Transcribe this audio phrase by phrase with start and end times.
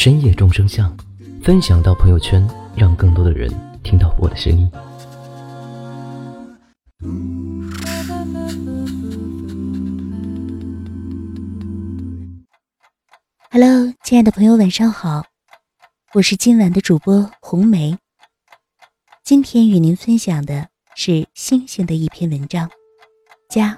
[0.00, 0.96] 深夜众生相”，
[1.42, 3.50] 分享到朋友圈，让更多的人
[3.82, 4.70] 听到我的声音。
[13.50, 15.24] Hello，亲爱的朋友，晚上好，
[16.14, 17.98] 我是今晚的主播红梅。
[19.24, 22.68] 今天与您分享的是星星的一篇文章，
[23.52, 23.76] 《家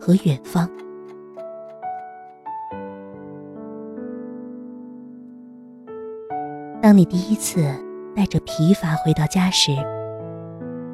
[0.00, 0.68] 和远方》。
[6.82, 7.64] 当你第一次
[8.14, 9.72] 带着疲乏回到家时，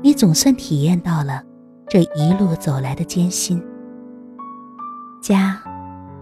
[0.02, 1.42] 你总算体验到了
[1.88, 3.62] 这一路走来的艰辛。
[5.20, 5.60] 家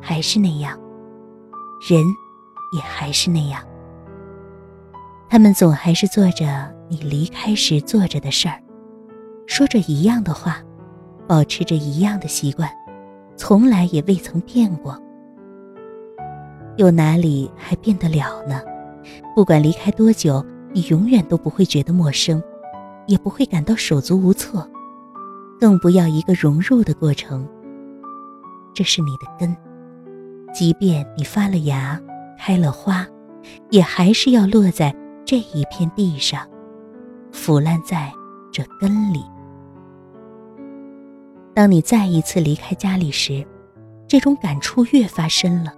[0.01, 0.79] 还是那样，
[1.89, 2.03] 人
[2.73, 3.63] 也还是那样，
[5.29, 8.61] 他们总还是做着你离开时做着的事儿，
[9.47, 10.59] 说着一样的话，
[11.27, 12.69] 保持着一样的习惯，
[13.37, 15.01] 从来也未曾变过。
[16.77, 18.61] 又哪里还变得了呢？
[19.35, 22.43] 不管离开多久，你永远都不会觉得陌生，
[23.07, 24.69] 也不会感到手足无措，
[25.59, 27.49] 更不要一个融入的过程。
[28.73, 29.57] 这是你的根，
[30.55, 32.01] 即便你发了芽，
[32.39, 33.07] 开了花，
[33.71, 36.47] 也还是要落在这一片地上，
[37.33, 38.13] 腐烂在
[38.53, 39.25] 这根里。
[41.53, 43.45] 当你再一次离开家里时，
[44.07, 45.75] 这种感触越发深了。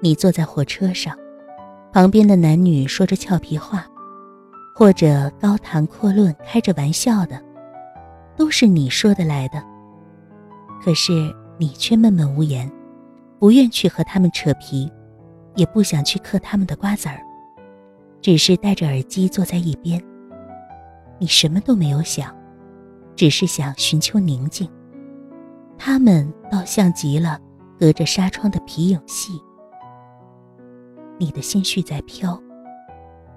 [0.00, 1.16] 你坐在火车上。
[1.92, 3.84] 旁边的男女说着俏皮话，
[4.76, 7.42] 或者高谈阔论、开着玩笑的，
[8.36, 9.60] 都是你说得来的。
[10.80, 12.70] 可是你却闷闷无言，
[13.40, 14.90] 不愿去和他们扯皮，
[15.56, 17.20] 也不想去嗑他们的瓜子儿，
[18.22, 20.00] 只是戴着耳机坐在一边。
[21.18, 22.32] 你什么都没有想，
[23.16, 24.70] 只是想寻求宁静。
[25.76, 27.36] 他们倒像极了
[27.80, 29.42] 隔着纱窗的皮影戏。
[31.20, 32.40] 你的心绪在飘，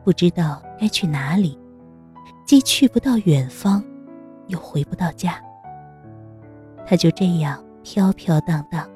[0.05, 1.59] 不知道该去哪里，
[2.45, 3.83] 既去不到远方，
[4.47, 5.35] 又回不到家。
[6.85, 8.89] 它就这样飘飘荡荡，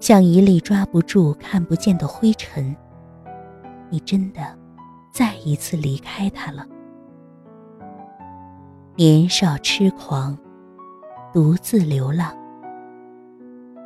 [0.00, 2.74] 像一粒抓不住、看不见的灰尘。
[3.88, 4.40] 你真的
[5.12, 6.66] 再一次离开它了。
[8.96, 10.36] 年少痴狂，
[11.32, 12.36] 独自流浪，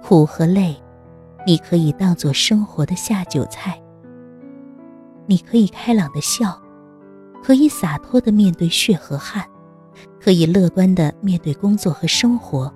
[0.02, 0.74] 苦和累，
[1.46, 3.78] 你可以当做生活的下酒菜。
[5.26, 6.60] 你可以开朗的笑，
[7.42, 9.44] 可以洒脱的面对血和汗，
[10.20, 12.72] 可以乐观的面对工作和生活，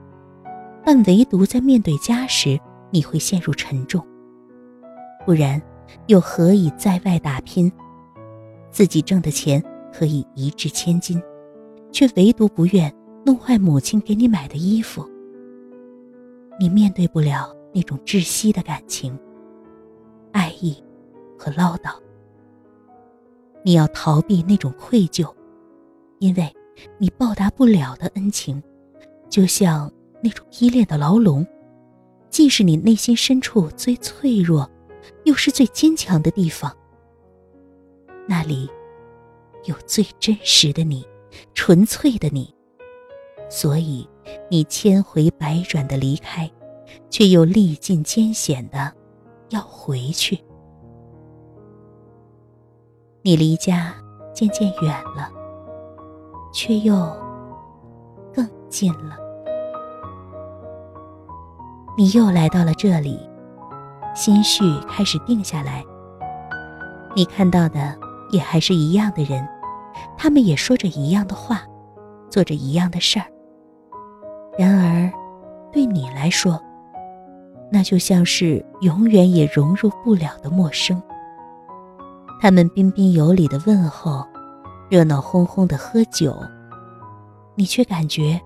[0.84, 2.58] 但唯独在面对家时，
[2.90, 4.04] 你会陷入沉重。
[5.24, 5.60] 不然，
[6.06, 7.70] 又何以在外打拼？
[8.70, 9.62] 自己挣的钱
[9.92, 11.20] 可以一掷千金，
[11.90, 12.92] 却唯独不愿
[13.24, 15.04] 弄坏母亲给你买的衣服。
[16.60, 19.18] 你面对不了那种窒息的感情、
[20.32, 20.76] 爱意
[21.36, 21.90] 和唠叨。
[23.66, 25.28] 你要逃避那种愧疚，
[26.20, 26.54] 因为
[26.98, 28.62] 你报答不了的恩情，
[29.28, 31.44] 就像那种依恋的牢笼，
[32.30, 34.70] 既是你内心深处最脆弱，
[35.24, 36.72] 又是最坚强的地方。
[38.28, 38.70] 那里
[39.64, 41.04] 有最真实的你，
[41.52, 42.54] 纯粹的你，
[43.50, 44.08] 所以
[44.48, 46.48] 你千回百转的离开，
[47.10, 48.94] 却又历尽艰险的
[49.48, 50.38] 要回去。
[53.26, 53.92] 你离家
[54.32, 55.28] 渐渐远了，
[56.52, 56.94] 却又
[58.32, 59.16] 更近了。
[61.98, 63.18] 你又来到了这里，
[64.14, 65.84] 心绪开始定下来。
[67.16, 67.98] 你看到的
[68.30, 69.44] 也还是一样的人，
[70.16, 71.62] 他们也说着一样的话，
[72.30, 73.26] 做着一样的事儿。
[74.56, 75.12] 然而，
[75.72, 76.62] 对你来说，
[77.72, 81.02] 那就像是永远也融入不了的陌生。
[82.46, 84.24] 他们彬彬有礼的问候，
[84.88, 86.32] 热闹哄哄的喝酒，
[87.56, 88.40] 你却感觉，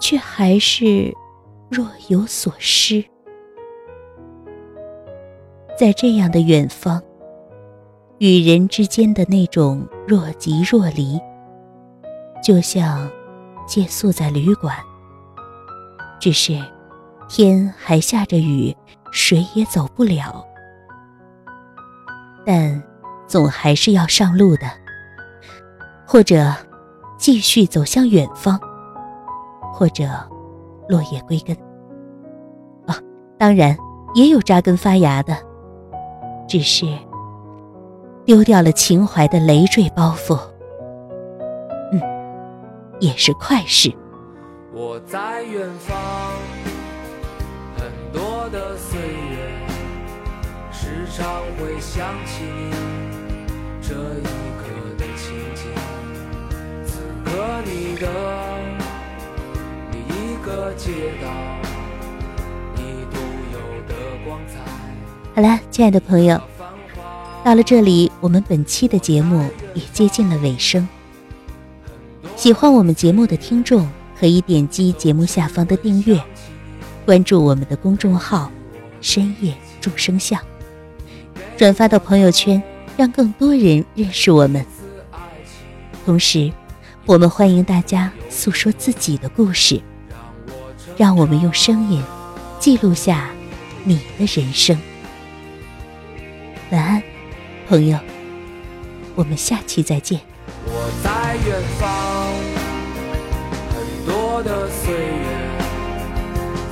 [0.00, 1.14] 却还是
[1.68, 3.04] 若有所失。
[5.78, 7.00] 在这样的远方，
[8.18, 11.16] 与人之间的那种若即若离，
[12.42, 13.08] 就像
[13.64, 14.76] 借宿在旅馆，
[16.18, 16.60] 只是
[17.28, 18.76] 天还下着雨，
[19.12, 20.44] 谁也走不了。
[22.44, 22.82] 但。
[23.30, 24.66] 总还是要上路的，
[26.04, 26.52] 或者
[27.16, 28.58] 继续走向远方，
[29.72, 30.04] 或者
[30.88, 31.56] 落叶归根。
[32.88, 32.98] 啊，
[33.38, 33.78] 当然
[34.14, 35.36] 也有扎根发芽的，
[36.48, 36.86] 只是
[38.24, 40.36] 丢掉了情怀的累赘包袱。
[41.92, 42.02] 嗯，
[42.98, 43.94] 也是快事。
[44.72, 45.96] 我在远方，
[47.76, 49.52] 很多的岁月，
[50.72, 51.24] 时常
[51.56, 52.42] 会想起
[53.90, 55.64] 这一刻的情景。
[56.86, 57.30] 此刻
[57.64, 58.06] 你的
[59.90, 61.26] 每一个街道，
[62.76, 63.18] 你独
[63.52, 63.58] 有
[63.88, 63.94] 的
[64.24, 64.60] 光彩。
[65.34, 66.40] 好了，亲爱的朋友，
[67.42, 70.88] 到了这里，我们本期的节目也接近了尾声。
[72.36, 73.88] 喜欢我们节目的听众。
[74.20, 76.22] 可以点击节目下方的订阅，
[77.06, 78.52] 关注我们的公众号
[79.00, 80.38] “深夜众生相”，
[81.56, 82.62] 转发到朋友圈，
[83.00, 84.62] 让更多人认识我们。
[86.04, 86.52] 同时，
[87.06, 89.80] 我们欢迎大家诉说自己的故事，
[90.98, 92.04] 让我们用声音
[92.58, 93.30] 记录下
[93.84, 94.78] 你的人生。
[96.70, 97.02] 晚安，
[97.66, 97.98] 朋友，
[99.14, 100.20] 我们下期再见。
[100.66, 102.20] 我在远方。
[104.42, 105.58] 的岁月，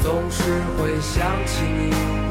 [0.03, 0.43] 总是
[0.77, 2.28] 会想起你。